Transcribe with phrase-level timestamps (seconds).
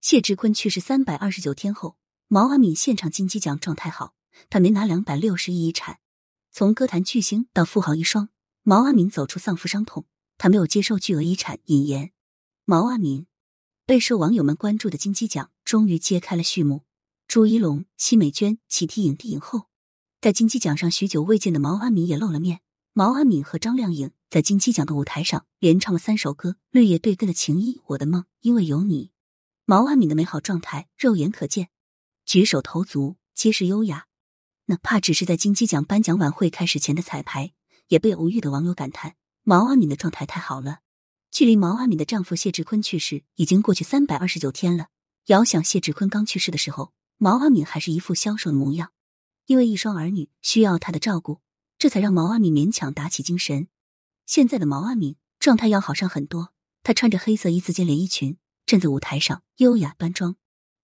[0.00, 1.96] 谢志坤去世三百二十九天后，
[2.28, 4.14] 毛阿敏现场金鸡奖状态好，
[4.48, 5.98] 他没拿两百六十亿遗产。
[6.52, 8.28] 从歌坛巨星到富豪一双，
[8.62, 10.06] 毛阿敏走出丧夫伤痛，
[10.38, 11.58] 他没有接受巨额遗产。
[11.64, 12.12] 引言：
[12.64, 13.26] 毛阿敏
[13.84, 16.84] 备受网友们关注的金鸡奖终于揭开了序幕。
[17.26, 19.66] 朱一龙、奚美娟喜提影帝影后，
[20.20, 22.60] 在金鸡奖上许久未见的毛阿敏也露了面。
[22.92, 29.10] 毛阿敏和张靓颖在金鸡奖的舞台上连唱了三首歌，绿叶对根的情谊，我的梦，因为有你。
[29.70, 31.68] 毛阿敏的美好状态肉眼可见，
[32.24, 34.06] 举手投足皆是优雅。
[34.64, 37.52] 哪怕只是在金鸡奖颁奖晚会开始前的彩排，
[37.88, 40.78] 也被偶遇的网友感叹：毛阿敏的状态太好了。
[41.30, 44.86] 距离毛阿敏的丈夫谢志坤去世已经过去三百二十九天了。
[45.26, 48.92] 遥想谢志坤刚去世的时候，毛阿敏还是一副消瘦的模样，
[49.44, 51.42] 因为一双儿女需要他的照顾。
[51.76, 53.68] 这才让毛阿敏勉强打起精神。
[54.24, 60.36] 现在的毛阿敏状态要好上很多，她穿着黑色一字肩连衣裙站在舞台上，优雅端庄。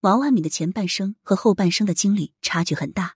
[0.00, 3.14] 毛阿敏的前半生和后半生的经历差距很大。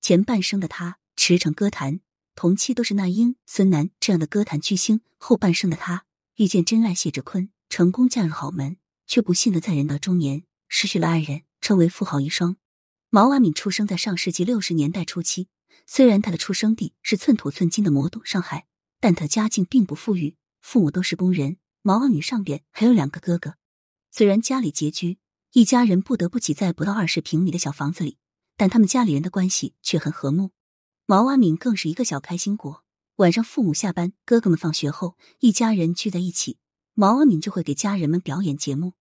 [0.00, 2.00] 前半生的她驰骋歌坛，
[2.34, 12.56] 同期都是那英、孙楠这样的歌坛巨星；后半生的她遇见真爱谢志坤，成功嫁入豪门，却不幸的在人到中年失去了爱人，成为富豪一双。
[13.10, 15.48] 毛阿敏出生在上世纪六十年代初期。
[15.86, 18.64] 虽然他的出生地是寸土寸金的魔都上海，
[19.00, 21.58] 但他家境并不富裕，父母都是工人。
[21.82, 23.56] 毛阿敏上边还有两个哥哥，
[24.18, 25.18] 虽然家里拮据，
[25.52, 28.16] 一家人不得不挤在不到二十平米的小房子里，
[28.56, 30.50] 但他们家里人的关系却很和睦。
[31.06, 32.82] 毛阿敏更是一个小开心果。
[33.18, 36.58] 晚上父母下班，哥哥们放学后，一家人聚在一起，
[36.94, 38.94] 毛阿敏就会给家人们表演节目。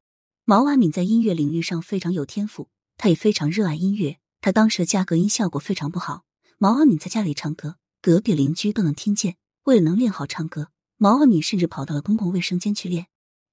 [0.46, 4.20] 毛阿敏在音乐领域上非常有天赋，他也非常热爱音乐。
[4.40, 6.26] 他当时的家隔音效果非常不好。
[6.60, 9.38] 毛阿敏在家里唱歌，隔壁邻居都能听见。
[9.64, 13.08] 为了能练好唱歌，毛阿敏甚至跑到了公共卫生间去练。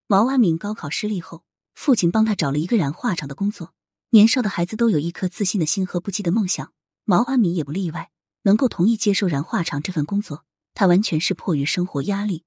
[0.06, 3.74] 毛阿敏高考失利后，父亲帮他找了一个染画厂的工作。
[4.10, 6.72] 年少的孩子都有一颗自信的心和不羁的梦想，
[7.04, 8.10] 毛阿敏也不例外。
[8.42, 12.44] 能够同意接受染画厂这份工作，他完全是迫于生活压力。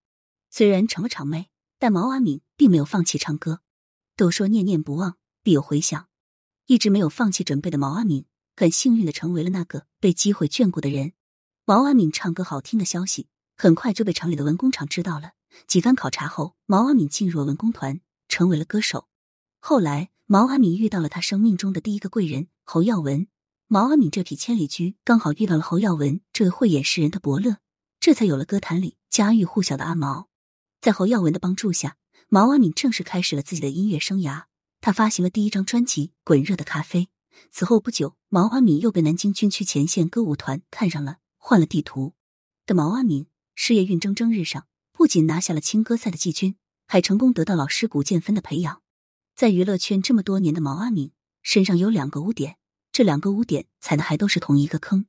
[0.49, 1.49] 虽然成了厂妹，
[1.79, 3.61] 但毛阿敏并没有放弃唱歌。
[4.15, 6.07] 都说念念不忘必有回响，
[6.67, 8.25] 一直没有放弃准备的毛阿敏。
[8.55, 11.13] 很幸运的成为了那个被机会眷顾的人。
[11.65, 15.33] 毛阿敏唱歌好听的消息很快就被厂里的文工厂知道了。
[15.67, 19.07] 几番考察后，毛阿敏进入了文工团，成为了歌手。
[19.59, 23.27] 后来，毛阿敏遇到了他生命中的第一个贵人侯耀文。
[23.67, 27.57] 毛阿敏这匹千里驹刚好遇到了侯耀文这位慧眼识人的伯乐，
[27.99, 30.29] 这才有了歌坛里家喻户晓的阿毛。
[30.79, 31.97] 在侯耀文的帮助下，
[32.29, 34.45] 毛阿敏正式开始了自己的音乐生涯。
[34.79, 37.01] 他发行了第一张专辑《滚热的咖啡》。
[37.51, 42.13] 此后不久，毛阿敏又被南京军区前线歌舞团看上了，换了地图
[42.65, 46.55] 的毛阿敏事业运蒸蒸日上，不仅拿下了青歌赛的季军，
[46.87, 48.81] 还成功得到老师古建芬的培养。
[49.37, 51.11] 在娱乐圈这么多年的毛阿敏
[51.43, 52.57] 身上有两个污点，
[52.91, 55.05] 这两个污点踩的还都是同一个坑。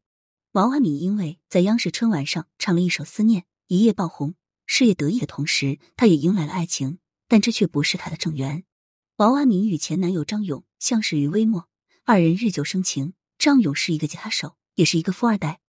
[0.52, 4.34] 毛阿敏因为在央视春晚上唱了一首《思念》，一夜爆红，
[4.66, 8.64] 事业得意的同时，她也迎来了爱情，但这却不是她的正缘。
[9.16, 11.66] 毛阿敏与前男友张勇相识于微末。
[12.04, 15.60] 二人日久生情，张勇是一个吉他手，也是一个富二代。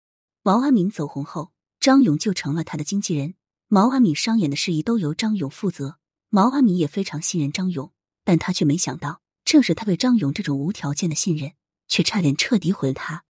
[0.44, 3.36] 毛阿敏走红后，张勇就成了他的经纪人。
[3.70, 5.98] 毛阿敏商演的事宜都由张勇负责。
[6.28, 7.94] 毛阿敏也非常信任张勇，
[8.30, 11.54] 但他却没想到，正是他对张勇这种无条件的信任，
[11.88, 13.24] 却差点彻底毁了他。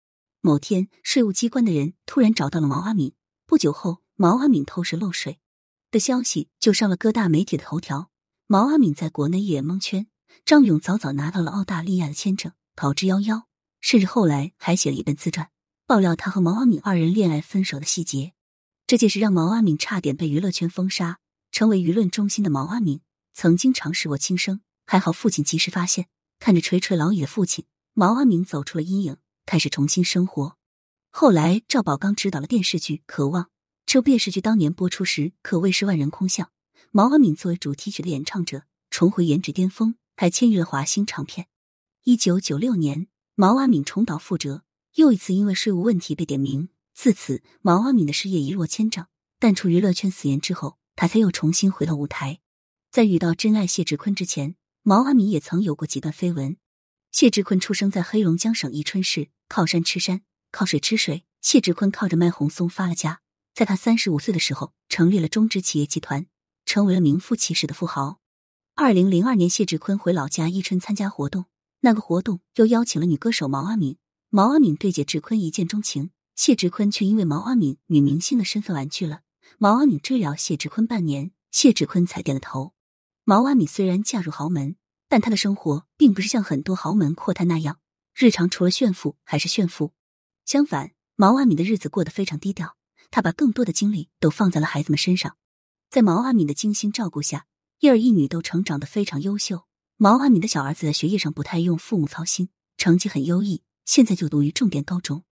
[0.41, 3.13] 某天，税务机关的人突然找到了毛阿敏。
[3.45, 5.37] 不久后，毛阿敏偷税漏税
[5.91, 8.09] 的消息就上了各大媒体的头条。
[8.47, 10.07] 毛阿敏在国内一脸蒙圈。
[10.43, 12.53] 张勇早早拿到了澳大利亚的签证。
[12.75, 13.43] 逃之夭夭，
[13.79, 15.51] 甚至后来还写了一本自传，
[15.85, 18.33] 爆料他和毛阿敏二人恋爱分手的细节。
[18.87, 21.19] 这件事让毛阿敏差点被娱乐圈封杀，
[21.51, 23.01] 成为舆论中心的毛阿敏
[23.35, 26.07] 曾经尝试过轻生，还好父亲及时发现。
[26.39, 30.57] 看着垂垂老矣的父亲，毛阿敏走出了阴影，开始重新生活。
[31.09, 33.43] 后来赵宝刚执导了电视剧《渴望》，
[33.85, 36.51] 这部电视剧当年播出时可谓是万人空巷。
[36.91, 41.47] 毛阿敏作为主题曲的演唱者，重回颜值巅峰，还签约了华星唱片。
[42.03, 44.63] 一九九六年，毛阿敏重蹈覆辙，
[44.95, 46.69] 又一次因为税务问题被点名。
[46.93, 49.07] 自此，毛阿敏的事业一落千丈，
[49.39, 52.39] 淡出娱乐圈死言之后，他才又重新回到舞台。
[52.91, 54.55] 在遇到真爱谢志坤之前，
[54.89, 56.55] 毛阿敏也曾有过几段绯闻。
[57.11, 61.25] 谢志坤出生在黑龙江省伊春市，靠山吃山，靠水吃水。
[61.41, 63.19] 谢志坤靠着卖红松发了家，
[63.53, 66.27] 在他三十五岁的时候，成立了中植企业集团，
[66.65, 68.21] 成为了名副其实的富豪。
[68.75, 71.47] 二零零二年，谢志坤回老家伊春参加活动。
[71.81, 73.97] 那个活动又邀请了女歌手毛阿敏，
[74.29, 79.23] 毛阿敏对谢志坤一见钟情，谢志坤却因为毛阿敏女明星的身份婉拒了。
[79.57, 82.71] 毛阿敏追了谢志坤半年，谢志坤才点了头。
[83.29, 84.77] 毛阿敏虽然嫁入豪门，
[85.09, 87.81] 但她的生活并不是像很多豪门阔太那样，
[88.15, 89.91] 日常除了炫富还是炫富。
[90.45, 92.77] 相反，毛阿敏的日子过得非常低调，
[93.11, 95.35] 她把更多的精力都放在了孩子们身上。
[95.89, 97.47] 在毛阿敏的精心照顾下，
[97.81, 99.65] 一儿一女都成长得非常优秀。
[99.97, 102.47] 毛阿敏的小儿子在学业上不太用父母操心，
[102.77, 105.25] 成绩很优异，现在就读于重点高中。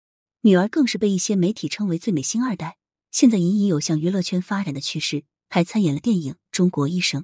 [0.42, 2.78] 女儿更是被一些媒体称为最美星二代，
[3.12, 7.22] 现在隐隐有向娱乐圈发展的趋势，还参演了电影《中国医生》。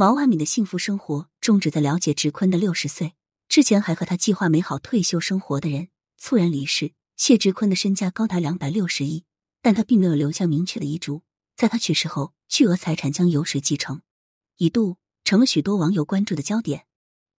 [0.00, 3.14] 毛阿敏的幸福生活终止在了解植坤的六十岁
[3.48, 6.92] 之前，还和他计划美好退休生活的人猝然离世。
[7.16, 9.24] 谢植坤的身家高达两百六十亿，
[9.60, 11.24] 但他并没有留下明确的遗嘱，
[11.56, 12.32] 在他去世后。
[12.48, 14.02] 巨额财产将由谁继承，
[14.58, 16.86] 一度成了许多网友关注的焦点。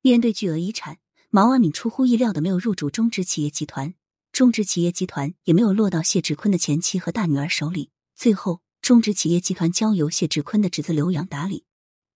[0.01, 0.97] 面对巨额遗产，
[1.29, 3.93] 毛阿敏出乎意料的没有入主中植企业集团，
[4.33, 7.91] 中植企业集团也没有落到谢志坤的前妻和大女儿手里。
[8.17, 11.63] 最后，中植企业集团交由谢志坤的侄子刘洋打理。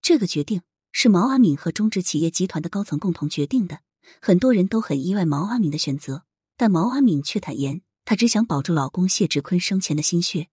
[0.03, 0.61] 这个决定
[0.91, 3.79] 是毛阿敏和中植企业集团的高层共同决定的。
[4.21, 6.25] 很多人都很意外毛阿敏的选择，
[6.57, 10.49] 但毛阿敏却坦言，她只想保住老公谢志坤生前的心血。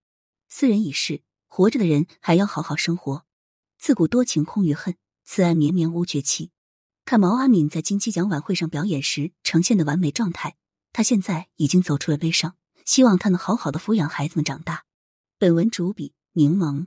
[0.48, 1.22] 斯人已逝。
[1.52, 3.26] 活着的人还要好好生活。
[3.76, 4.94] 自古多情空余恨，
[5.24, 6.52] 此爱绵绵无绝期。
[7.04, 10.54] 看毛阿敏在金鸡奖晚会上表演时呈现的完美状态，
[10.92, 12.54] 她现在已经走出了悲伤，
[12.84, 14.84] 希望她能好好的抚养孩子们长大。
[15.38, 16.86] 本文主笔柠檬，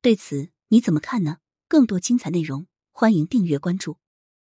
[0.00, 1.36] 对此你怎么看呢？
[1.68, 3.98] 更多精彩内容，欢迎订阅关注。